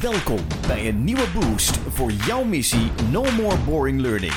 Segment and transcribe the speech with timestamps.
[0.00, 4.32] Welkom bij een nieuwe boost voor jouw missie No More Boring Learning.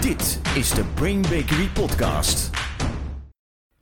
[0.00, 2.50] Dit is de Brain Bakery Podcast.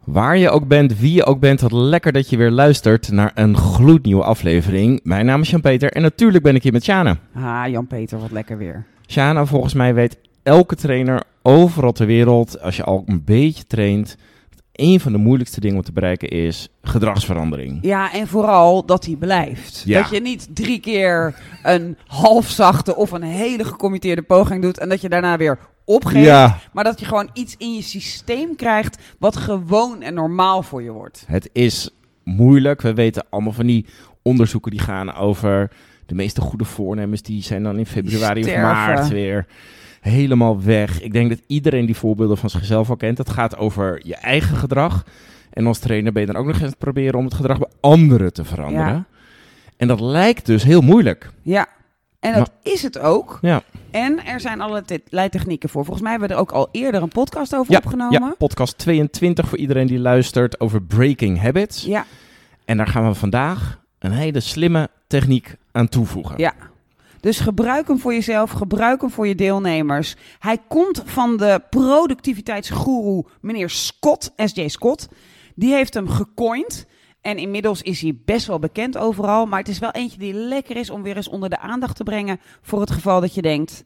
[0.04, 3.32] Waar je ook bent, wie je ook bent, wat lekker dat je weer luistert naar
[3.34, 5.00] een gloednieuwe aflevering.
[5.02, 7.16] Mijn naam is Jan-Peter en natuurlijk ben ik hier met Sjane.
[7.34, 8.84] Ah, Jan-Peter, wat lekker weer.
[9.06, 14.16] Sjane, volgens mij weet elke trainer overal ter wereld, als je al een beetje traint,
[14.78, 17.78] een van de moeilijkste dingen om te bereiken is gedragsverandering.
[17.82, 19.82] Ja, en vooral dat hij blijft.
[19.86, 20.00] Ja.
[20.02, 25.00] Dat je niet drie keer een halfzachte of een hele gecommitteerde poging doet en dat
[25.00, 26.24] je daarna weer opgeeft.
[26.26, 30.82] Ja, Maar dat je gewoon iets in je systeem krijgt wat gewoon en normaal voor
[30.82, 31.24] je wordt.
[31.26, 31.90] het is
[32.24, 32.82] moeilijk.
[32.82, 33.86] We weten allemaal van die
[34.22, 35.70] onderzoeken die gaan over
[36.06, 37.22] de meeste goede voornemens.
[37.22, 39.46] Die zijn dan in februari of maart weer
[40.00, 41.02] helemaal weg.
[41.02, 43.18] Ik denk dat iedereen die voorbeelden van zichzelf al kent.
[43.18, 45.04] Het gaat over je eigen gedrag.
[45.50, 47.58] En als trainer ben je dan ook nog eens aan het proberen om het gedrag
[47.58, 48.94] bij anderen te veranderen.
[48.94, 49.06] Ja.
[49.76, 51.30] En dat lijkt dus heel moeilijk.
[51.42, 51.66] Ja,
[52.20, 53.38] en dat is het ook.
[53.40, 55.84] Ja, En er zijn allerlei technieken voor.
[55.84, 58.20] Volgens mij hebben we er ook al eerder een podcast over ja, opgenomen.
[58.20, 61.84] ja, podcast 22 voor iedereen die luistert over breaking habits.
[61.84, 62.04] ja.
[62.64, 66.34] En daar gaan we vandaag een hele slimme techniek aan toevoegen.
[66.38, 66.52] Ja.
[67.20, 70.16] Dus gebruik hem voor jezelf, gebruik hem voor je deelnemers.
[70.38, 74.68] Hij komt van de productiviteitsgoeroe meneer Scott, S.J.
[74.68, 75.08] Scott.
[75.54, 76.86] Die heeft hem gecoind.
[77.20, 79.46] En inmiddels is hij best wel bekend overal.
[79.46, 82.04] Maar het is wel eentje die lekker is om weer eens onder de aandacht te
[82.04, 82.40] brengen.
[82.62, 83.84] Voor het geval dat je denkt: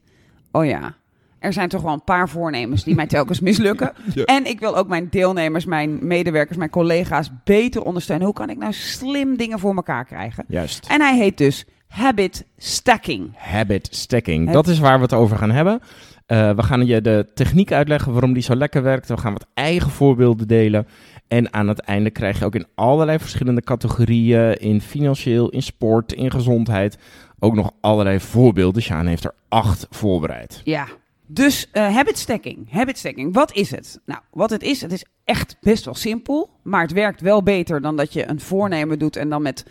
[0.51, 0.95] oh ja,
[1.39, 3.93] er zijn toch wel een paar voornemens die mij telkens mislukken.
[4.13, 4.23] Ja.
[4.23, 8.25] En ik wil ook mijn deelnemers, mijn medewerkers, mijn collega's beter ondersteunen.
[8.25, 10.45] Hoe kan ik nou slim dingen voor elkaar krijgen?
[10.47, 10.87] Juist.
[10.87, 13.31] En hij heet dus Habit Stacking.
[13.35, 14.51] Habit stacking.
[14.51, 15.79] Dat is waar we het over gaan hebben.
[16.25, 19.07] Eh, we gaan je de techniek uitleggen waarom die zo lekker werkt.
[19.07, 20.87] We gaan wat eigen voorbeelden delen.
[21.27, 26.13] En aan het einde krijg je ook in allerlei verschillende categorieën, in financieel, in sport,
[26.13, 26.97] in gezondheid,
[27.39, 28.81] ook nog allerlei voorbeelden.
[28.81, 30.61] Sjaan heeft er acht voorbereid.
[30.63, 30.87] Ja.
[31.27, 32.71] Dus eh, habit stacking.
[32.71, 33.33] Habit stacking.
[33.33, 33.99] Wat is het?
[34.05, 36.49] Nou, wat het is, het is echt best wel simpel.
[36.63, 39.65] Maar het werkt wel beter dan dat je een voornemen doet en dan met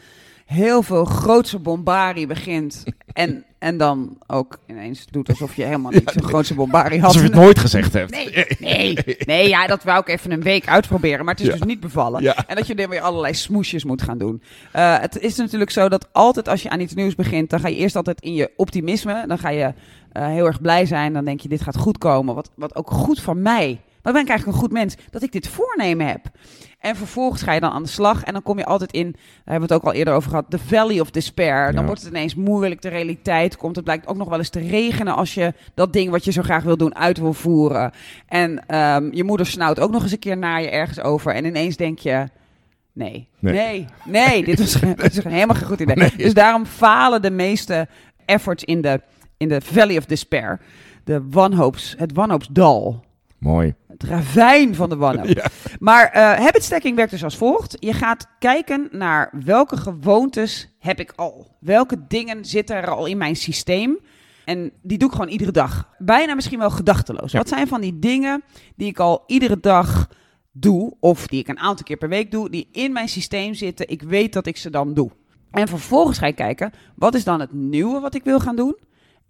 [0.47, 2.83] heel veel grootse bombarie begint.
[3.13, 7.07] En, en dan ook ineens doet alsof je helemaal niet zo'n grootse bombarie had.
[7.09, 8.11] Alsof je het nooit gezegd hebt.
[8.11, 11.57] Nee, nee, nee, ja, dat wou ik even een week uitproberen, maar het is Ja.
[11.57, 12.23] dus niet bevallen.
[12.23, 12.45] Ja.
[12.47, 14.43] En dat je dan weer allerlei smoesjes moet gaan doen.
[14.73, 17.69] Eh, het is natuurlijk zo dat altijd als je aan iets nieuws begint, dan ga
[17.69, 19.73] je eerst altijd in je optimisme, dan ga je
[20.13, 22.91] eh, heel erg blij zijn, dan denk je dit gaat goed komen, wat, wat ook
[22.91, 23.81] goed van mij.
[24.03, 26.21] Maar ben ik eigenlijk een goed mens dat ik dit voornemen heb.
[26.79, 29.21] En vervolgens ga je dan aan de slag en dan kom je altijd in, daar
[29.45, 31.67] hebben we het ook al eerder over gehad, de valley of despair.
[31.67, 31.87] Dan Ja.
[31.87, 33.77] wordt het ineens moeilijk, de realiteit komt.
[33.77, 36.43] Het blijkt ook nog wel eens te regenen als je dat ding wat je zo
[36.43, 37.93] graag wil doen uit wil voeren.
[38.29, 41.35] En ehm, je moeder snauwt ook nog eens een keer naar je ergens over.
[41.35, 42.29] En ineens denk je,
[42.93, 43.55] nee, Nee.
[43.55, 44.73] nee, nee, dit, was,
[45.15, 45.97] dit helemaal geen goed idee.
[45.97, 46.17] Nee.
[46.17, 47.89] Dus daarom falen de meeste
[48.27, 49.01] efforts in de,
[49.37, 50.61] in de valley of despair.
[51.05, 53.05] De wanhoops, het wanhoopsdal.
[53.43, 53.75] Mooi.
[53.89, 55.51] Het ravijn van de wanhoop.
[55.79, 57.77] Maar eh habit stacking werkt dus als volgt.
[57.79, 61.57] Je gaat kijken naar welke gewoontes heb ik al.
[61.61, 63.99] Welke dingen zitten er al in mijn systeem.
[64.45, 65.89] En die doe ik gewoon iedere dag.
[65.99, 67.33] Bijna misschien wel gedachteloos.
[67.33, 67.39] Ja.
[67.39, 68.43] Wat zijn van die dingen
[68.77, 70.09] die ik al iedere dag
[70.53, 73.89] doe, of die ik een aantal keer per week doe, die in mijn systeem zitten.
[73.89, 75.11] Ik weet dat ik ze dan doe.
[75.51, 78.77] En vervolgens ga ik kijken, wat is dan het nieuwe wat ik wil gaan doen?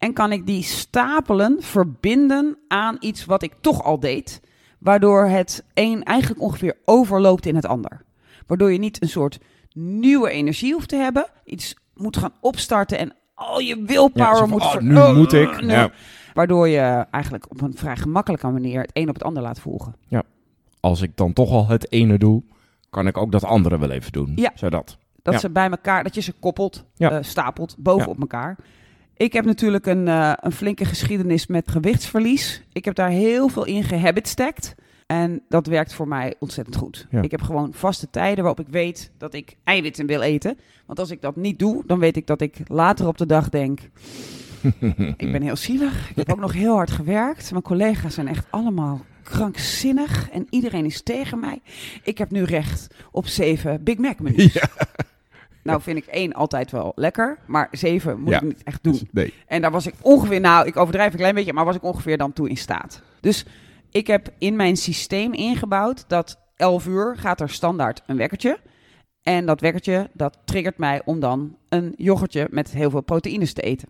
[0.02, 4.40] En kan ik die stapelen verbinden aan iets wat ik toch al deed,
[4.78, 8.02] waardoor het een eigenlijk ongeveer overloopt in het ander.
[8.46, 9.38] Waardoor je niet een soort
[9.74, 14.48] nieuwe energie hoeft te hebben, iets moet gaan opstarten en al je Ja, willpower van,
[14.48, 15.60] moet oh, nu Oh, moet ik.
[15.60, 15.68] nu.
[15.70, 15.90] Ja.
[16.34, 19.94] Waardoor je eigenlijk op een vrij gemakkelijke manier het een op het ander laat volgen.
[20.80, 22.42] Als ik dan toch al het ene doe,
[22.90, 24.32] kan ik ook dat andere wel even doen.
[24.36, 24.50] Ja.
[24.54, 24.96] Zodat.
[25.22, 25.40] Dat Ja.
[25.40, 27.10] ze bij elkaar, dat je ze koppelt, Ja.
[27.10, 28.10] eh, stapelt, boven Ja.
[28.10, 28.56] op elkaar.
[29.16, 32.62] Ik heb natuurlijk een, eh, een flinke geschiedenis met gewichtsverlies.
[32.72, 34.74] Ik heb daar heel veel in gehabitstackt.
[35.06, 37.06] En dat werkt voor mij ontzettend goed.
[37.10, 37.22] Ja.
[37.22, 40.58] Ik heb gewoon vaste tijden waarop ik weet dat ik eiwitten wil eten.
[40.86, 43.48] Want als ik dat niet doe, dan weet ik dat ik later op de dag
[43.48, 43.80] denk...
[45.16, 46.10] ik ben heel zielig.
[46.10, 47.50] Ik heb ook nog heel hard gewerkt.
[47.50, 50.30] Mijn collega's zijn echt allemaal krankzinnig.
[50.30, 51.62] En iedereen is tegen mij.
[52.02, 54.52] Ik heb nu recht op zeven Big Mac menus.
[54.52, 54.68] Ja.
[55.62, 58.36] Nou vind ik één altijd wel lekker, maar zeven moet Ja.
[58.36, 59.08] ik niet echt doen.
[59.10, 59.34] Nee.
[59.46, 62.18] En daar was ik ongeveer, nou ik overdrijf een klein beetje, maar was ik ongeveer
[62.18, 63.02] dan toe in staat.
[63.20, 63.46] Dus
[63.90, 68.58] ik heb in mijn systeem ingebouwd dat 11 uur gaat er standaard een wekkertje.
[69.22, 73.62] En dat wekkertje, dat triggert mij om dan een yoghurtje met heel veel proteïnes te
[73.62, 73.88] eten.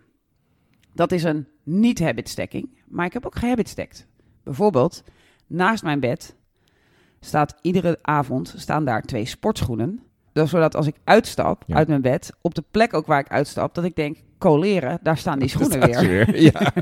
[0.95, 4.07] Dat is een niet-habit stacking, maar ik heb ook gehabit stacked.
[4.45, 5.03] Bijvoorbeeld,
[5.47, 6.35] naast mijn bed
[7.21, 10.01] staat iedere avond staan daar twee sportschoenen.
[10.33, 11.75] Dus zodat als ik uitstap Ja.
[11.77, 15.17] uit mijn bed, op de plek ook waar ik uitstap, dat ik denk, coleren, daar
[15.19, 16.01] staan die schoenen weer.
[16.27, 16.41] weer.
[16.53, 16.73] Ja.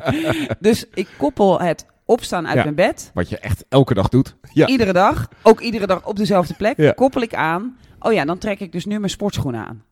[0.61, 2.63] Dus ik koppel het opstaan uit Ja.
[2.63, 4.37] mijn bed, Wat je echt elke dag doet.
[4.53, 4.67] Ja.
[4.67, 6.93] iedere dag, ook iedere dag op dezelfde plek, Ja.
[6.93, 7.77] koppel ik aan.
[7.99, 9.83] Oh ja, dan trek ik dus nu mijn sportschoenen aan.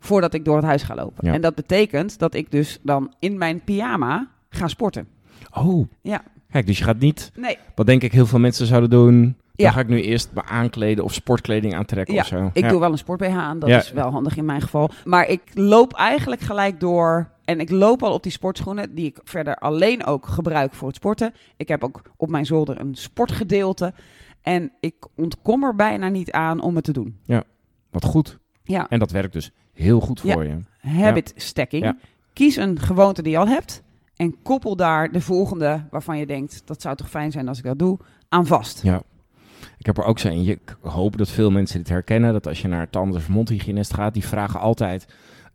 [0.00, 1.32] Voordat ik door het huis ga lopen.
[1.32, 5.08] En dat betekent dat ik dus dan in mijn pyjama ga sporten.
[5.54, 5.88] Oh.
[6.02, 6.22] Ja.
[6.50, 9.36] Kijk, dus je gaat niet, Nee, wat denk ik heel veel mensen zouden doen.
[9.60, 9.74] Dan Ja.
[9.74, 12.50] ga ik nu eerst me aankleden of sportkleding aantrekken Ja, of zo.
[12.52, 12.68] ik Ja.
[12.68, 13.78] doe wel een sport BH aan, dat Ja.
[13.78, 14.90] is wel handig in mijn geval.
[15.04, 19.18] Maar ik loop eigenlijk gelijk door en ik loop al op die sportschoenen die ik
[19.24, 21.34] verder alleen ook gebruik voor het sporten.
[21.56, 23.92] Ik heb ook op mijn zolder een sportgedeelte
[24.42, 27.18] en ik ontkom er bijna niet aan om het te doen.
[27.90, 28.38] Wat goed.
[28.64, 30.58] Ja, En dat werkt dus heel goed voor je.
[30.78, 31.84] habit stacking.
[31.84, 31.96] Ja.
[32.32, 33.82] Kies een gewoonte die je al hebt
[34.16, 37.64] en koppel daar de volgende waarvan je denkt dat zou toch fijn zijn als ik
[37.64, 37.98] dat doe,
[38.28, 38.82] aan vast.
[38.82, 39.02] Ja.
[39.80, 40.52] Ik heb er ook zo eentje.
[40.52, 42.32] Ik hoop dat veel mensen dit herkennen.
[42.32, 45.06] Dat als je naar tanden- of mondhygiënist gaat, die vragen altijd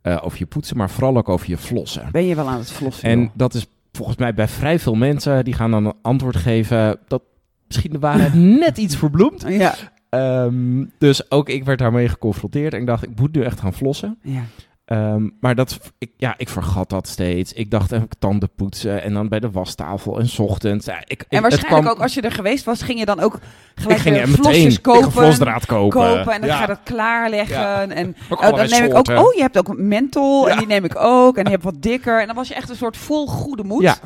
[0.02, 2.08] eh, over je poetsen, maar vooral ook over je flossen.
[2.12, 3.08] Ben je wel aan het flossen?
[3.08, 3.28] En joh?
[3.34, 7.22] dat is volgens mij bij vrij veel mensen, die gaan dan een antwoord geven dat
[7.66, 8.34] misschien de waarheid
[8.64, 9.44] net iets verbloemt.
[9.48, 9.74] Ja.
[10.10, 13.74] Ehm, dus ook ik werd daarmee geconfronteerd en ik dacht, ik moet nu echt gaan
[13.74, 14.18] flossen.
[14.22, 14.42] ja.
[14.86, 17.52] Ehm, maar dat, ik, ja, ik vergat dat steeds.
[17.52, 20.86] Ik dacht even tanden poetsen en dan bij de wastafel en 's ochtends.
[20.86, 23.20] Ja, ik, ik- En waarschijnlijk kwam- ook als je er geweest was, ging je dan
[23.20, 23.38] ook
[23.74, 25.12] gelijk ik ging er meteen kopen.
[25.12, 26.00] vlosdraad kopen.
[26.00, 26.54] kopen en dan Ja.
[26.56, 27.56] ga je dat klaarleggen.
[27.60, 27.86] Ja.
[27.88, 30.66] En Ook oh, dan neem ik ook, oh, je hebt ook een menthol en die
[30.66, 31.36] neem ik ook.
[31.36, 32.20] En je hebt wat dikker.
[32.20, 33.82] En dan was je echt een soort vol goede moed.
[33.82, 33.96] Ja.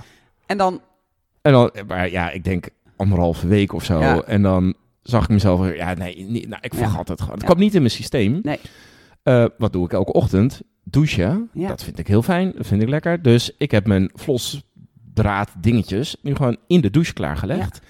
[0.46, 0.80] En dan,
[1.42, 3.98] En dan, maar ja, ik denk anderhalve week of zo.
[4.00, 4.22] Ja.
[4.22, 6.78] En dan zag ik mezelf weer, ja, nee, niet, nou, ik Ja.
[6.78, 7.34] vergat het gewoon.
[7.34, 7.48] Het Ja.
[7.48, 8.38] kwam niet in mijn systeem.
[8.42, 8.58] Nee.
[9.22, 10.60] Eh, wat doe ik elke ochtend?
[10.84, 11.48] Douchen.
[11.52, 11.68] Ja.
[11.68, 12.52] Dat vind ik heel fijn.
[12.56, 13.22] Dat vind ik lekker.
[13.22, 17.80] Dus ik heb mijn vlosdraad dingetjes nu gewoon in de douche klaargelegd.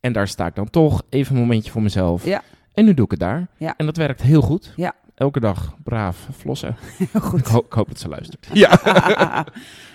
[0.00, 2.24] En daar sta ik dan toch even een momentje voor mezelf.
[2.24, 2.42] Ja.
[2.74, 3.46] En nu doe ik het daar.
[3.56, 3.74] Ja.
[3.76, 4.72] En dat werkt heel goed.
[4.76, 4.94] Ja.
[5.14, 6.76] Elke dag braaf flossen.
[7.22, 7.38] goed.
[7.40, 8.48] Ik, ho- ik hoop dat ze luistert.
[8.52, 8.80] Ja.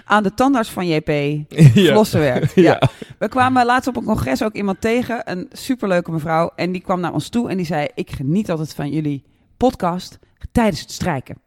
[0.06, 1.08] Aan de tandarts van JP
[1.74, 1.92] ja.
[1.92, 2.54] flossen werkt.
[2.56, 2.62] Ja.
[2.62, 2.82] Ja.
[3.20, 6.52] We kwamen laatst op een congres ook iemand tegen, een superleuke mevrouw.
[6.56, 9.24] En die kwam naar ons toe en die zei, ik geniet altijd van jullie
[9.58, 10.20] podcast
[10.52, 11.38] tijdens het strijken.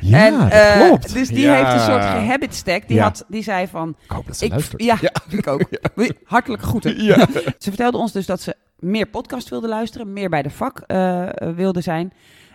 [0.00, 1.12] Ja, en, dat eh, klopt.
[1.12, 1.54] Dus die Ja.
[1.54, 2.88] heeft een soort habit stack.
[2.88, 3.02] Die, Ja.
[3.02, 4.82] had, die zei van, Ik hoop dat ze ik, luistert.
[4.82, 4.98] ja,
[5.30, 5.62] ik ook.
[6.24, 7.02] Hartelijke groeten.
[7.02, 7.16] Ja.
[7.58, 11.26] Ze vertelde ons dus dat ze meer podcast wilde luisteren, meer bij de vak eh,
[11.54, 12.12] wilde zijn.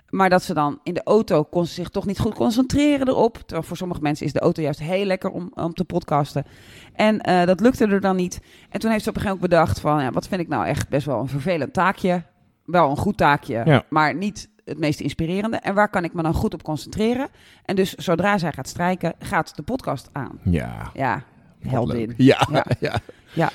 [0.10, 3.38] Maar dat ze dan in de auto kon ze zich toch niet goed concentreren erop.
[3.38, 6.46] Terwijl voor sommige mensen is de auto juist heel lekker om, om te podcasten.
[6.94, 8.40] En eh, dat lukte er dan niet.
[8.70, 10.02] En toen heeft ze op een gegeven moment bedacht van...
[10.04, 12.24] Ja, wat vind ik nou echt best wel een vervelend taakje.
[12.66, 13.84] Wel een goed taakje, Ja.
[13.90, 15.58] maar niet het meest inspirerende.
[15.58, 17.28] En waar kan ik me dan goed op concentreren?
[17.66, 20.40] En dus zodra zij gaat strijken, gaat de podcast aan.
[20.44, 20.92] Ja.
[20.94, 21.24] Ja,
[21.68, 22.14] heldin.
[22.18, 22.66] Ja, Ja.
[22.80, 23.00] ja.
[23.34, 23.52] Ja.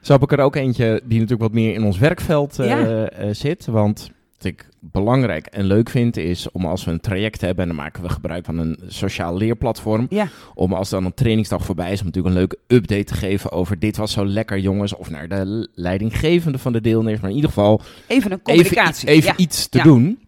[0.00, 3.06] Zo heb ik er ook eentje die natuurlijk wat meer in ons werkveld eh, Ja.
[3.08, 3.66] eh, zit.
[3.66, 7.62] Want wat ik belangrijk en leuk vind is om als we een traject hebben...
[7.62, 10.06] en dan maken we gebruik van een sociaal leerplatform...
[10.10, 12.00] Ja, om als dan een trainingsdag voorbij is...
[12.00, 14.96] om natuurlijk een leuke update te geven over dit was zo lekker jongens...
[14.96, 17.20] of naar de leidinggevende van de deelnemers.
[17.20, 19.08] Maar in ieder geval even een communicatie.
[19.08, 19.36] even ja.
[19.36, 20.18] iets te doen.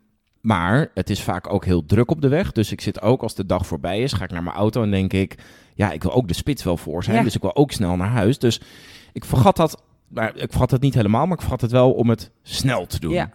[0.41, 2.53] Maar het is vaak ook heel druk op de weg.
[2.53, 4.91] Dus ik zit ook als de dag voorbij is, ga ik naar mijn auto en
[4.91, 5.39] denk ik,
[5.75, 7.17] ja, ik wil ook de spits wel voor zijn.
[7.17, 7.23] Ja.
[7.23, 8.39] Dus ik wil ook snel naar huis.
[8.39, 8.61] Dus
[9.13, 12.09] ik vergat dat, nou, ik vergat het niet helemaal, maar ik vergat het wel om
[12.09, 13.13] het snel te doen.
[13.13, 13.31] Ja.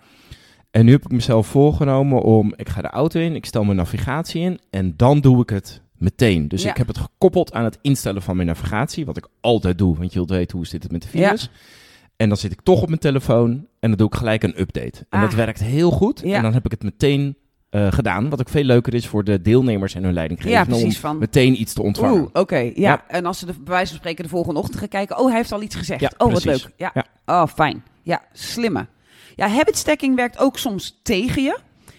[0.72, 3.78] En nu heb ik mezelf voorgenomen om, ik ga de auto in, ik stel mijn
[3.78, 6.48] navigatie in en dan doe ik het meteen.
[6.48, 6.70] Dus Ja.
[6.70, 10.10] ik heb het gekoppeld aan het instellen van mijn navigatie, wat ik altijd doe, want
[10.12, 11.50] je wilt weten hoe zit het met de files.
[12.16, 15.00] En dan zit ik toch op mijn telefoon en dan doe ik gelijk een update.
[15.10, 15.22] En Ah.
[15.22, 16.22] dat werkt heel goed.
[16.24, 16.36] Ja.
[16.36, 17.38] En dan heb ik het meteen
[17.70, 18.30] eh, gedaan.
[18.30, 20.68] Wat ook veel leuker is voor de deelnemers en hun Ja, leidinggevenden.
[20.68, 20.96] precies.
[20.96, 22.20] Om Van, meteen iets te ontvangen.
[22.22, 22.58] Oeh, oké.
[22.58, 22.72] ja.
[22.76, 23.04] Ja.
[23.08, 25.18] En als ze de, bij wijze van spreken de volgende ochtend gaan kijken.
[25.20, 26.02] Oh, hij heeft al iets gezegd.
[26.02, 26.72] Ja, oh, wat leuk.
[26.78, 26.92] Ja.
[26.94, 27.06] Ja.
[27.26, 27.84] Oh, fijn.
[28.02, 28.86] Ja, slimme.
[29.36, 31.58] Ja, habit stacking werkt ook soms tegen je.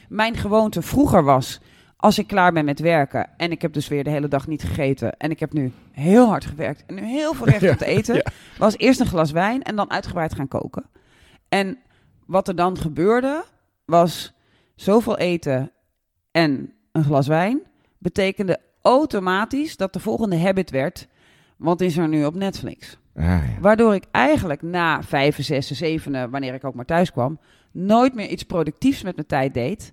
[0.08, 1.60] Mijn gewoonte vroeger was,
[1.96, 4.62] als ik klaar ben met werken en ik heb dus weer de hele dag niet
[4.62, 7.76] gegeten en ik heb nu heel hard gewerkt en nu heel veel recht Ja, om
[7.76, 8.24] te eten, ja.
[8.58, 10.84] was eerst een glas wijn en dan uitgebreid gaan koken.
[11.48, 11.78] En
[12.26, 13.44] wat er dan gebeurde,
[13.84, 14.32] was
[14.74, 15.72] zoveel eten
[16.30, 17.62] en een glas wijn
[17.98, 21.08] betekende automatisch dat de volgende habit werd,
[21.56, 22.98] wat is er nu op Netflix?
[23.16, 23.60] Ah, ja.
[23.60, 27.38] Waardoor ik eigenlijk na vijf, zes, zeven, wanneer ik ook maar thuis kwam,
[27.72, 29.92] nooit meer iets productiefs met mijn tijd deed.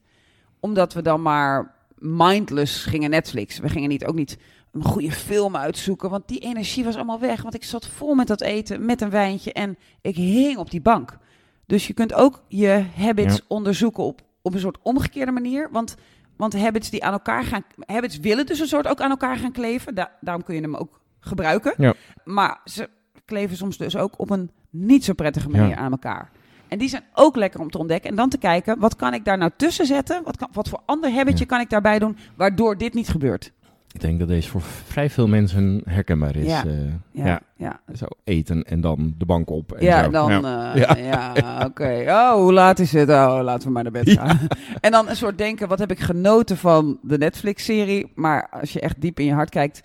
[0.60, 3.60] Omdat we dan maar mindless gingen Netflix.
[3.60, 4.38] We gingen niet, ook niet
[4.72, 7.42] een goede film uitzoeken, want die energie was allemaal weg.
[7.42, 10.82] Want ik zat vol met dat eten, met een wijntje en ik hing op die
[10.82, 11.18] bank.
[11.66, 13.42] Dus je kunt ook je habits Ja.
[13.48, 15.70] onderzoeken op, op een soort omgekeerde manier.
[15.72, 15.96] Want,
[16.38, 19.52] want habits die aan elkaar gaan, habits willen dus een soort ook aan elkaar gaan
[19.52, 19.96] kleven.
[19.96, 21.74] Da- daarom kun je hem ook gebruiken.
[21.78, 21.94] Ja.
[22.24, 22.90] Maar ze
[23.26, 25.76] kleven soms dus ook op een niet zo prettige manier Ja.
[25.76, 26.32] aan elkaar.
[26.68, 28.10] En die zijn ook lekker om te ontdekken.
[28.10, 30.24] En dan te kijken, wat kan ik daar nou tussen zetten?
[30.24, 33.52] Wat, kan, wat voor ander habitje kan ik daarbij doen, waardoor dit niet gebeurt?
[33.94, 36.46] Ik denk dat deze voor vrij veel mensen herkenbaar is.
[36.48, 36.66] Ja.
[36.66, 36.74] eh,
[37.12, 37.42] Ja, ja.
[37.56, 37.80] ja.
[37.96, 39.72] Zo eten en dan de bank op.
[39.72, 40.10] En Ja, zo.
[40.12, 40.72] dan, Ja.
[40.76, 41.32] ja, Ja.
[41.36, 42.04] ja, oké.
[42.08, 43.10] Oh, hoe laat is het?
[43.10, 44.40] Oh, laten we maar naar bed gaan.
[44.80, 48.12] En dan een soort denken, wat heb ik genoten van de Netflix-serie?
[48.16, 49.82] Maar als je echt diep in je hart kijkt,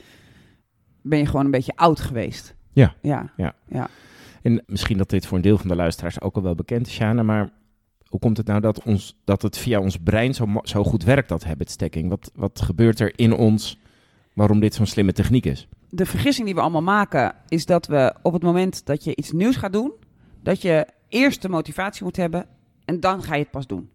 [1.03, 2.55] ben je gewoon een beetje oud geweest.
[2.73, 2.95] Ja.
[3.37, 3.89] Ja.
[4.43, 6.93] En misschien dat dit voor een deel van de luisteraars ook al wel bekend is,
[6.95, 7.51] Sjana, maar
[8.07, 11.29] hoe komt het nou dat, ons, dat het via ons brein zo, zo goed werkt,
[11.29, 12.09] dat habit stacking?
[12.09, 13.79] Wat, wat gebeurt er in ons
[14.39, 15.69] waarom dit zo'n slimme techniek is?
[15.89, 19.33] De vergissing die we allemaal maken, is dat we op het moment dat je iets
[19.33, 19.93] nieuws gaat doen,
[20.43, 22.47] dat je eerst de motivatie moet hebben
[22.85, 23.91] en dan ga je het pas doen.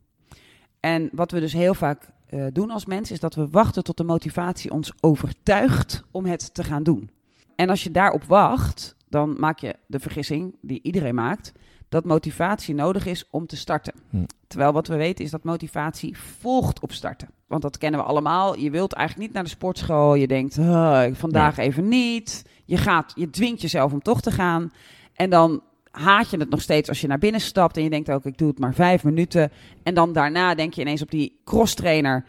[0.80, 3.98] En wat we dus heel vaak eh, doen als mens, is dat we wachten tot
[3.98, 7.10] de motivatie ons overtuigt om het te gaan doen.
[7.56, 11.52] En als je daarop wacht, dan maak je de vergissing die iedereen maakt,
[11.90, 13.94] dat motivatie nodig is om te starten.
[14.10, 14.24] Hm.
[14.48, 17.30] Terwijl wat we weten is dat motivatie volgt op starten.
[17.54, 18.58] Want dat kennen we allemaal.
[18.58, 20.16] Je wilt eigenlijk niet naar de sportschool.
[20.16, 22.46] Je denkt, "Ah, vandaag even niet.
[22.66, 24.72] Je, gaat, je dwingt jezelf om toch te gaan.
[25.14, 27.78] En dan haat je het nog steeds als je naar binnen stapt.
[27.78, 29.52] En je denkt ook, ik doe het maar vijf minuten.
[29.84, 32.26] En dan daarna denk je ineens op die crosstrainer.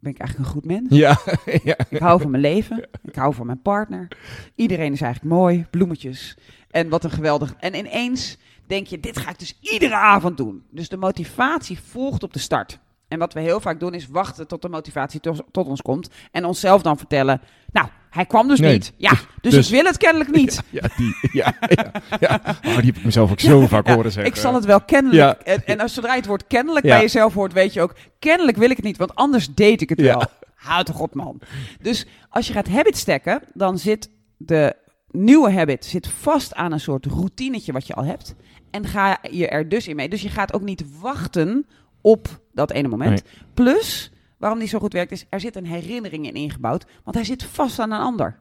[0.00, 0.86] Ben ik eigenlijk een goed mens?
[0.88, 1.18] Ja,
[1.70, 1.76] ja.
[1.88, 2.88] Ik hou van mijn leven.
[3.02, 4.08] Ik hou van mijn partner.
[4.54, 5.66] Iedereen is eigenlijk mooi.
[5.70, 6.36] Bloemetjes.
[6.70, 7.54] En wat een geweldig.
[7.58, 8.36] En ineens
[8.66, 10.62] denk je, dit ga ik dus iedere avond doen.
[10.70, 12.78] Dus de motivatie volgt op de start.
[13.08, 16.10] En wat we heel vaak doen is wachten tot de motivatie tot, tot ons komt.
[16.30, 17.40] En onszelf dan vertellen,
[17.72, 18.72] nou, hij kwam dus Nee.
[18.72, 18.92] niet.
[18.96, 20.62] Ja, dus, Dus- ik wil het kennelijk niet.
[20.70, 22.40] Ja, die, ja, ja, ja.
[22.44, 24.32] Oh, die heb ik mezelf ook zo vaak horen zeggen.
[24.32, 25.40] Ik zal het wel kennelijk.
[25.40, 28.56] En, en als zodra je het woord kennelijk bij jezelf hoort, weet je ook, kennelijk
[28.56, 30.22] wil ik het niet, want anders deed ik het wel.
[30.54, 31.40] Houd toch op, man.
[31.80, 34.76] Dus als je gaat habit stacken, dan zit de
[35.10, 38.34] nieuwe habit zit vast aan een soort routinetje wat je al hebt.
[38.70, 40.08] En ga je er dus in mee.
[40.08, 41.66] Dus je gaat ook niet wachten
[42.00, 43.22] op dat ene moment.
[43.54, 46.86] Plus, waarom die zo goed werkt, is er zit een herinnering in ingebouwd.
[47.04, 48.38] Want hij zit vast aan een ander.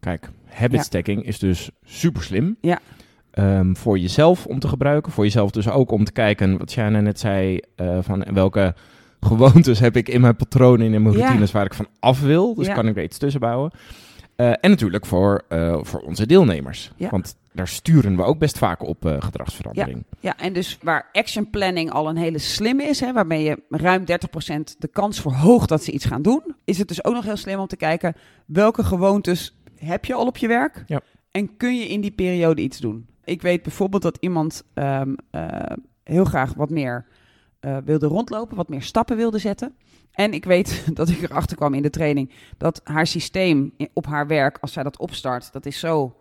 [0.00, 0.82] Kijk, habit Ja.
[0.82, 2.56] stacking is dus super slim.
[2.60, 2.78] Ja.
[3.30, 5.12] Ehm, voor jezelf om te gebruiken.
[5.12, 8.74] Voor jezelf dus ook om te kijken, wat Shana net zei, eh, van welke
[9.20, 11.20] gewoontes heb ik in mijn patronen en in mijn Ja.
[11.20, 12.54] routines waar ik van af wil.
[12.54, 12.74] Dus Ja.
[12.74, 13.70] kan ik er iets tussen bouwen.
[14.36, 16.92] Eh, en natuurlijk voor, eh, voor onze deelnemers.
[16.96, 17.08] Ja.
[17.10, 20.04] Want daar sturen we ook best vaak op eh, gedragsverandering.
[20.20, 24.04] Ja, en dus waar action planning al een hele slim is, hè, waarmee je ruim
[24.04, 27.36] 30% de kans verhoogt dat ze iets gaan doen, is het dus ook nog heel
[27.36, 28.14] slim om te kijken
[28.46, 31.00] welke gewoontes heb je al op je werk Ja.
[31.30, 33.06] en kun je in die periode iets doen.
[33.24, 37.06] Ik weet bijvoorbeeld dat iemand ehm, eh, heel graag wat meer
[37.66, 39.74] eh, wilde rondlopen, wat meer stappen wilde zetten.
[40.12, 44.26] En ik weet dat ik erachter kwam in de training dat haar systeem op haar
[44.26, 46.16] werk, als zij dat opstart, dat is zo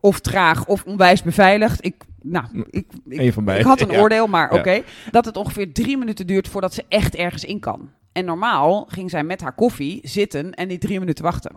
[0.00, 1.84] of traag of onwijs beveiligd.
[1.84, 4.00] Ik, nou, ik, ik, van beide, ik had een ja.
[4.00, 4.58] oordeel, maar Ja.
[4.58, 4.82] oké.
[5.10, 7.90] Dat het ongeveer drie minuten duurt voordat ze echt ergens in kan.
[8.12, 11.52] En normaal ging zij met haar koffie zitten en die drie minuten wachten.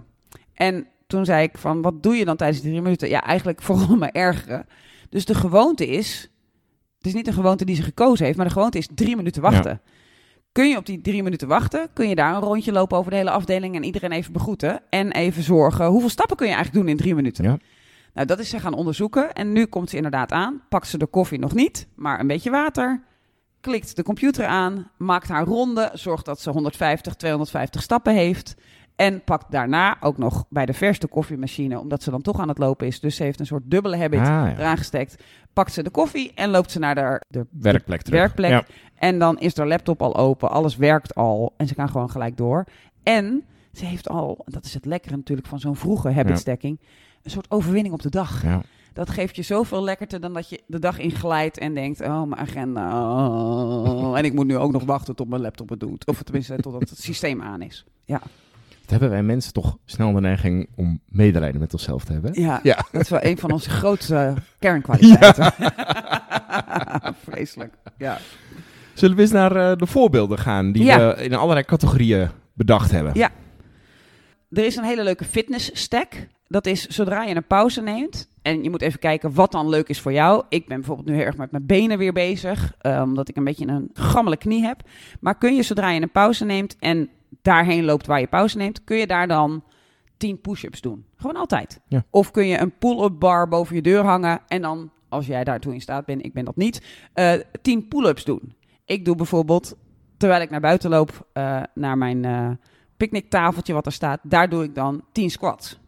[0.53, 3.09] En toen zei ik van, wat doe je dan tijdens die drie minuten?
[3.09, 4.65] Ja, eigenlijk vooral maar ergeren.
[5.09, 6.29] Dus de gewoonte is,
[7.05, 9.41] het is niet een gewoonte die ze gekozen heeft, maar de gewoonte is drie minuten
[9.41, 9.81] wachten.
[10.51, 11.88] Kun je op die drie minuten wachten?
[11.93, 14.81] Kun je daar een rondje lopen over de hele afdeling en iedereen even begroeten?
[14.89, 17.43] En even zorgen, hoeveel stappen kun je eigenlijk doen in drie minuten?
[17.43, 17.57] Ja.
[18.13, 19.33] Nou, dat is ze gaan onderzoeken.
[19.33, 20.62] En nu komt ze inderdaad aan.
[20.69, 23.03] Pakt ze de koffie nog niet, maar een beetje water.
[23.62, 24.91] Klikt de computer aan.
[24.97, 25.89] Maakt haar ronde.
[25.93, 28.55] Zorgt dat ze 150, 250 stappen heeft.
[28.95, 32.57] En pakt daarna ook nog bij de verste koffiemachine, omdat ze dan toch aan het
[32.57, 32.99] lopen is.
[32.99, 34.53] Dus ze heeft een soort dubbele habit Ah, ja.
[34.57, 35.23] eraan gestekt.
[35.53, 38.19] Pakt ze de koffie en loopt ze naar de, de Werkplek terug.
[38.19, 38.49] werkplek.
[38.51, 38.63] Ja.
[38.95, 42.37] En dan is haar laptop al open, alles werkt al en ze kan gewoon gelijk
[42.37, 42.65] door.
[43.03, 46.35] En ze heeft al, dat is het lekkere natuurlijk van zo'n vroege habit Ja.
[46.35, 46.79] stacking,
[47.23, 48.43] een soort overwinning op de dag.
[48.43, 48.61] Ja.
[48.93, 52.41] Dat geeft je zoveel lekkerder dan dat je de dag inglijdt en denkt, oh mijn
[52.41, 56.07] agenda, oh, en ik moet nu ook nog wachten tot mijn laptop het doet.
[56.07, 57.85] Of tenminste totdat het systeem aan is.
[58.05, 58.21] Ja,
[58.86, 62.42] Dat hebben wij mensen toch snel de neiging om medelijden met onszelf te hebben.
[62.42, 62.86] ja, Ja.
[62.92, 65.51] dat is wel een van onze grootste kernkwaliteiten.
[67.30, 68.18] Vreselijk, ja.
[68.94, 71.15] Zullen we eens naar eh, de voorbeelden gaan die Ja.
[71.15, 73.12] we in allerlei categorieën bedacht hebben?
[73.15, 73.30] Ja.
[74.51, 76.13] Er is een hele leuke fitness stack.
[76.48, 78.27] Dat is zodra je een pauze neemt.
[78.42, 80.44] En je moet even kijken wat dan leuk is voor jou.
[80.50, 82.74] Ik ben bijvoorbeeld nu heel erg met mijn benen weer bezig.
[82.80, 84.82] eh, omdat ik een beetje een gammele knie heb.
[85.20, 87.10] Maar kun je zodra je een pauze neemt en
[87.45, 88.83] daarheen loopt waar je pauze neemt.
[88.83, 89.63] Kun je daar dan
[90.17, 91.05] 10 push-ups doen.
[91.17, 91.79] Gewoon altijd.
[91.87, 92.05] Ja.
[92.09, 94.39] Of kun je een pull-up bar boven je deur hangen.
[94.47, 96.81] En dan, als jij daartoe in staat bent, ik ben dat niet.
[97.13, 98.55] eh 10 pull-ups doen.
[98.85, 99.77] Ik doe bijvoorbeeld,
[100.17, 102.49] terwijl ik naar buiten loop, eh, naar mijn eh
[102.97, 105.79] picknicktafeltje wat er staat, daar doe ik dan 10 squats.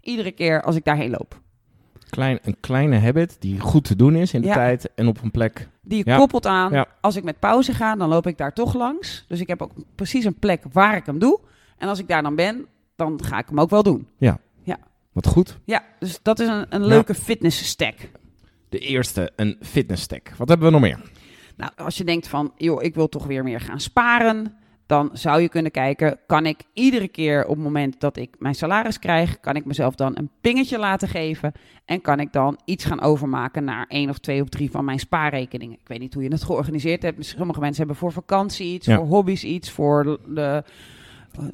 [0.00, 1.40] Iedere keer als ik daarheen loop.
[2.10, 4.54] Klein, een kleine habit die goed te doen is in de Ja.
[4.54, 5.68] tijd en op een plek.
[5.84, 6.16] Die je Ja.
[6.16, 6.86] koppelt aan, Ja.
[7.00, 9.24] als ik met pauze ga, dan loop ik daar toch langs.
[9.28, 11.40] Dus ik heb ook precies een plek waar ik hem doe.
[11.78, 14.06] En als ik daar dan ben, dan ga ik hem ook wel doen.
[15.12, 15.58] Wat goed.
[15.64, 16.86] Ja, dus dat is een, een Ja.
[16.86, 17.94] leuke fitness stack.
[18.68, 20.32] De eerste, een fitness stack.
[20.36, 21.00] Wat hebben we nog meer?
[21.56, 25.40] Nou, als je denkt van, joh, ik wil toch weer meer gaan sparen, dan zou
[25.40, 29.40] je kunnen kijken, kan ik iedere keer op het moment dat ik mijn salaris krijg,
[29.40, 31.52] kan ik mezelf dan een pingetje laten geven
[31.84, 34.98] en kan ik dan iets gaan overmaken naar één of twee of drie van mijn
[34.98, 35.78] spaarrekeningen.
[35.80, 37.24] Ik weet niet hoe je het georganiseerd hebt.
[37.24, 38.96] Sommige mensen hebben voor vakantie iets, Ja.
[38.96, 40.64] voor hobby's iets, voor de,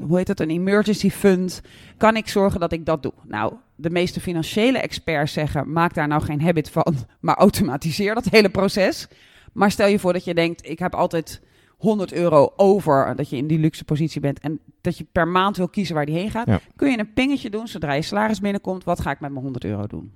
[0.07, 1.61] hoe heet het, een emergency fund.
[1.97, 3.13] Kan ik zorgen dat ik dat doe?
[3.25, 8.25] Nou, de meeste financiële experts zeggen, maak daar nou geen habit van, maar automatiseer dat
[8.25, 9.09] hele proces.
[9.53, 11.41] Maar stel je voor dat je denkt, ik heb altijd
[11.79, 15.57] 100 euro over, dat je in die luxe positie bent en dat je per maand
[15.57, 16.47] wil kiezen waar die heen gaat.
[16.47, 16.61] Ja.
[16.77, 19.65] Kun je een pingetje doen zodra je salaris binnenkomt, wat ga ik met mijn 100
[19.65, 20.13] euro doen?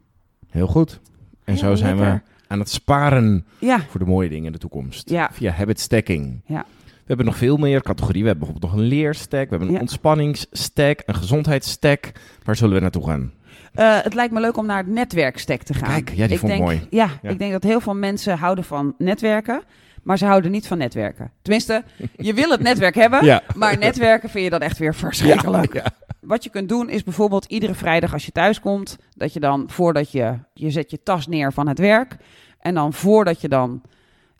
[0.50, 1.00] Heel goed.
[1.44, 2.14] En zo zijn lekker.
[2.14, 5.10] we aan het sparen Ja, voor de mooie dingen in de toekomst.
[5.10, 5.30] Ja.
[5.32, 6.40] Via habit stacking.
[6.46, 6.64] Ja.
[6.76, 8.22] We hebben nog veel meer categorieën.
[8.22, 9.50] We hebben bijvoorbeeld nog een leerstack.
[9.50, 12.12] We hebben een ontspanningsstack, een gezondheidsstack.
[12.44, 13.32] Waar zullen we naartoe gaan?
[13.72, 15.88] Eh, het lijkt me leuk om naar het netwerkstek te gaan.
[15.88, 16.86] Kijk, ja, die vond denk, mooi.
[16.90, 17.30] Ja, Ja.
[17.30, 19.62] ik denk dat heel veel mensen houden van netwerken,
[20.02, 21.30] maar ze houden niet van netwerken.
[21.42, 21.84] Tenminste,
[22.16, 23.42] je wil het netwerk hebben, Ja.
[23.54, 25.74] maar netwerken vind je dan echt weer verschrikkelijk.
[25.74, 25.84] Ja.
[26.20, 29.64] Wat je kunt doen is bijvoorbeeld iedere vrijdag als je thuis komt, dat je dan
[29.70, 32.16] voordat je, je zet je tas neer van het werk
[32.60, 33.82] en dan voordat je dan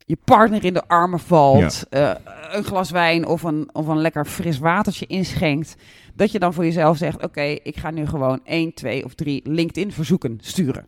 [0.06, 2.10] je partner in de armen valt, eh,
[2.50, 5.74] een glas wijn of een, of een lekker fris watertje inschenkt,
[6.14, 9.40] dat je dan voor jezelf zegt, oké, ik ga nu gewoon 1, 2 of 3
[9.44, 10.86] LinkedIn verzoeken sturen.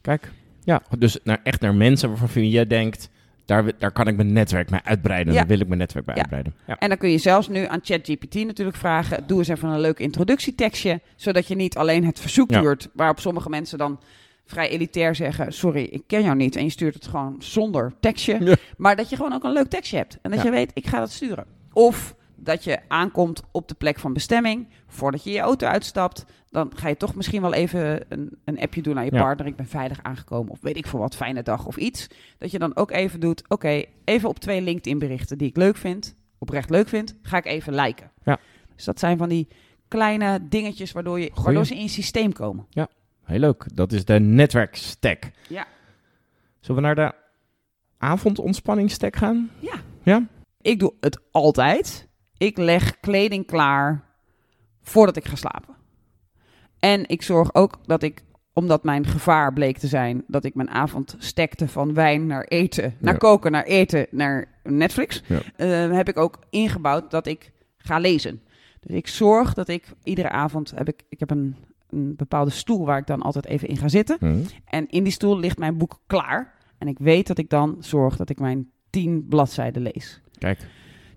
[0.00, 0.32] Kijk.
[0.64, 3.08] Ja, dus naar, echt naar mensen waarvan jij denkt...
[3.48, 5.32] Daar, kan ik mijn netwerk mee uitbreiden.
[5.32, 5.38] Ja.
[5.38, 6.20] Daar wil ik mijn netwerk bij Ja.
[6.20, 6.54] uitbreiden.
[6.66, 6.78] Ja.
[6.78, 9.98] En dan kun je zelfs nu aan ChatGPT natuurlijk vragen: doe eens even een leuk
[9.98, 12.58] introductietekstje, zodat je niet alleen het verzoek Ja.
[12.58, 14.00] stuurt, waarop sommige mensen dan
[14.46, 18.44] vrij elitair zeggen: sorry, ik ken jou niet, en je stuurt het gewoon zonder tekstje,
[18.44, 18.54] Ja.
[18.76, 20.44] maar dat je gewoon ook een leuk tekstje hebt en dat Ja.
[20.46, 21.44] je weet: ik ga dat sturen.
[21.72, 26.72] Of dat je aankomt op de plek van bestemming, voordat je je auto uitstapt, dan
[26.76, 29.22] ga je toch misschien wel even een, een appje doen aan je Ja.
[29.22, 32.06] partner: ik ben veilig aangekomen, of weet ik voor wat, fijne dag of iets.
[32.38, 35.76] Dat je dan ook even doet: oké, even op twee LinkedIn berichten die ik leuk
[35.76, 38.10] vind oprecht leuk vind, ga ik even liken.
[38.24, 38.38] Ja.
[38.74, 39.48] Dus dat zijn van die
[39.88, 41.44] kleine dingetjes waardoor, je, Goeie.
[41.44, 42.66] waardoor ze in je systeem komen.
[43.24, 43.66] Heel leuk.
[43.74, 45.30] Dat is de netwerkstack.
[45.48, 45.66] Ja.
[46.60, 47.14] Zullen we naar de
[47.98, 49.50] avondontspanningsstack gaan?
[49.60, 49.74] Ja.
[50.02, 50.26] Ja?
[50.60, 52.07] Ik doe het altijd.
[52.38, 54.04] Ik leg kleding klaar
[54.82, 55.74] voordat ik ga slapen.
[56.78, 58.22] En ik zorg ook dat ik,
[58.52, 62.94] omdat mijn gevaar bleek te zijn dat ik mijn avond stekte van wijn naar eten,
[62.98, 63.18] naar Ja.
[63.18, 65.40] koken, naar eten, naar Netflix, Ja.
[65.56, 68.40] eh, heb ik ook ingebouwd dat ik ga lezen.
[68.80, 71.56] Dus ik zorg dat ik iedere avond heb ik, ik heb een,
[71.90, 74.16] een bepaalde stoel waar ik dan altijd even in ga zitten.
[74.20, 74.36] Hm.
[74.64, 76.54] En in die stoel ligt mijn boek klaar.
[76.78, 80.20] En ik weet dat ik dan zorg dat ik mijn tien bladzijden lees.
[80.38, 80.66] Kijk.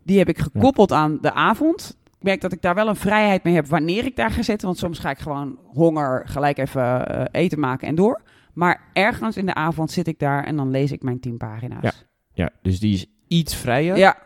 [0.03, 1.97] Die heb ik gekoppeld aan de avond.
[2.05, 4.67] Ik merk dat ik daar wel een vrijheid mee heb wanneer ik daar ga zitten.
[4.67, 8.21] Want soms ga ik gewoon honger gelijk even eh, eten maken en door.
[8.53, 11.83] Maar ergens in de avond zit ik daar en dan lees ik mijn tien pagina's.
[11.83, 11.91] Ja.
[12.33, 13.97] Ja, dus die is iets vrijer.
[13.97, 14.17] ja,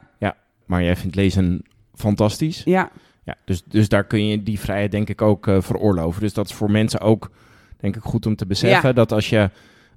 [0.65, 2.61] Maar jij vindt lezen fantastisch.
[2.63, 2.91] ja.
[3.23, 6.21] Ja, dus, dus daar kun je die vrijheid denk ik ook eh, veroorloven.
[6.21, 7.31] Dus dat is voor mensen ook
[7.77, 8.89] denk ik goed om te beseffen.
[8.89, 8.93] Ja.
[8.95, 9.49] Dat als je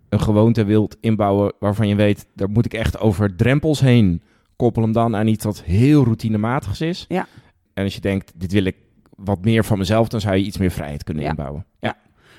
[0.08, 2.26] een gewoonte wilt inbouwen waarvan je weet...
[2.34, 4.22] daar moet ik echt over drempels heen.
[4.58, 7.04] Koppel hem dan aan iets dat heel routinematig is.
[7.08, 7.26] Ja.
[7.74, 8.76] En als je denkt, dit wil ik
[9.16, 10.08] wat meer van mezelf...
[10.08, 11.28] dan zou je iets meer vrijheid kunnen Ja.
[11.30, 11.64] inbouwen.
[11.80, 11.96] Ja.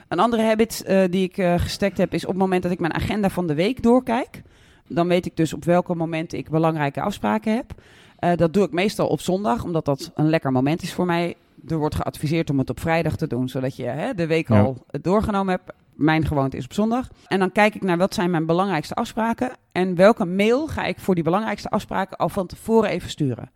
[0.07, 2.79] Een andere habit eh, die ik eh gestekt heb is op het moment dat ik
[2.79, 4.41] mijn agenda van de week doorkijk.
[4.87, 7.73] Dan weet ik dus op welke momenten ik belangrijke afspraken heb.
[8.19, 11.35] Eh, dat doe ik meestal op zondag, omdat dat een lekker moment is voor mij.
[11.67, 14.61] Er wordt geadviseerd om het op vrijdag te doen, zodat je hè, de week Ja.
[14.61, 15.71] al het doorgenomen hebt.
[15.93, 17.07] Mijn gewoonte is op zondag.
[17.27, 19.51] En dan kijk ik naar wat zijn mijn belangrijkste afspraken.
[19.71, 23.51] En welke mail ga ik voor die belangrijkste afspraken al van tevoren even sturen.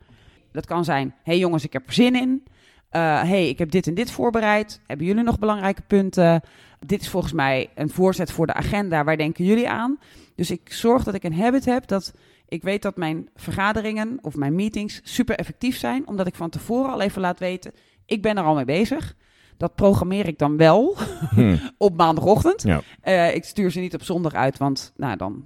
[0.52, 2.44] Dat kan zijn, hey jongens, ik heb er zin in.
[2.90, 4.82] Eh, hey, ik heb dit en dit voorbereid.
[4.88, 6.42] Hebben jullie nog belangrijke punten?
[6.80, 9.04] Dit is volgens mij een voorzet voor de agenda.
[9.04, 10.00] Waar denken jullie aan?
[10.36, 12.14] Dus ik zorg dat ik een habit heb dat
[12.48, 16.92] ik weet dat mijn vergaderingen of mijn meetings super effectief zijn, omdat ik van tevoren
[16.92, 17.72] al even laat weten,
[18.06, 19.16] ik ben er al mee bezig.
[19.58, 20.96] Dat programmeer ik dan wel
[21.30, 21.58] Hm.
[21.78, 22.62] op maandagochtend.
[22.64, 22.82] Ja.
[23.02, 25.44] Eh, ik stuur ze niet op zondag uit, want nou, dan,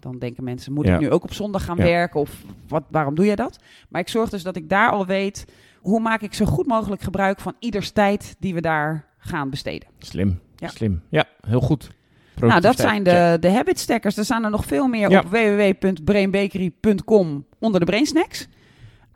[0.00, 0.94] dan denken mensen, moet Ja.
[0.94, 1.82] ik nu ook op zondag gaan Ja.
[1.82, 2.20] werken?
[2.20, 3.58] Of wat, waarom doe jij dat?
[3.88, 5.44] Maar ik zorg dus dat ik daar al weet,
[5.78, 9.88] hoe maak ik zo goed mogelijk gebruik van ieders tijd die we daar gaan besteden.
[9.98, 10.40] Slim.
[10.56, 10.68] Ja.
[10.68, 11.02] Slim.
[11.08, 11.90] Ja, heel goed.
[12.36, 14.16] Nou, dat zijn de, de habit stackers.
[14.16, 18.48] Er staan er nog veel meer op www.brainbakery.com onder de Brainsnacks.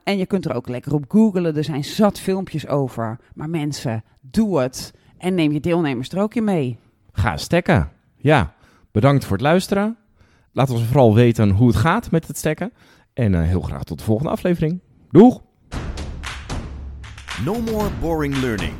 [0.04, 1.56] En je kunt er ook lekker op googlen.
[1.56, 3.18] Er zijn zat filmpjes over.
[3.34, 4.92] Maar mensen, doe het.
[5.18, 6.78] En neem je deelnemers er ook in mee.
[7.12, 7.90] Ga stekken.
[8.16, 8.54] Ja,
[8.92, 9.96] bedankt voor het luisteren.
[10.52, 12.72] Laat ons vooral weten hoe het gaat met het stekken.
[13.12, 14.80] En eh, heel graag tot de volgende aflevering.
[15.10, 15.42] Doeg!
[17.44, 18.72] No more boring learning.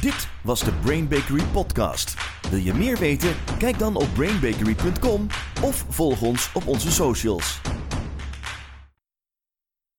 [0.00, 2.14] Dit was de Brain Bakery podcast.
[2.50, 3.34] Wil je meer weten?
[3.58, 5.26] Kijk dan op brainbakery.com
[5.62, 7.60] of volg ons op onze socials.